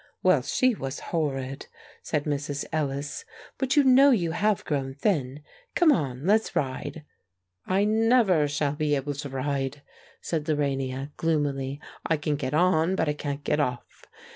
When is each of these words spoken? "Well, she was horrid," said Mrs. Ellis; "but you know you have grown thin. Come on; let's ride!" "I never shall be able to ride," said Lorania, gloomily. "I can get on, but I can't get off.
"Well, 0.23 0.41
she 0.41 0.73
was 0.73 0.99
horrid," 1.13 1.67
said 2.01 2.23
Mrs. 2.23 2.65
Ellis; 2.73 3.23
"but 3.59 3.75
you 3.75 3.83
know 3.83 4.09
you 4.09 4.31
have 4.31 4.65
grown 4.65 4.95
thin. 4.95 5.43
Come 5.75 5.91
on; 5.91 6.25
let's 6.25 6.55
ride!" 6.55 7.03
"I 7.67 7.83
never 7.83 8.47
shall 8.47 8.73
be 8.73 8.95
able 8.95 9.13
to 9.13 9.29
ride," 9.29 9.83
said 10.19 10.45
Lorania, 10.47 11.11
gloomily. 11.17 11.79
"I 12.03 12.17
can 12.17 12.35
get 12.35 12.55
on, 12.55 12.95
but 12.95 13.09
I 13.09 13.13
can't 13.13 13.43
get 13.43 13.59
off. 13.59 14.07